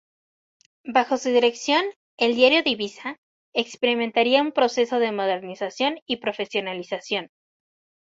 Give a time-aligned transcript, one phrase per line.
[0.87, 1.83] Bajo su dirección,
[2.17, 3.17] el "Diario de Ibiza"
[3.53, 7.29] experimentaría un proceso de modernización y profesionalización.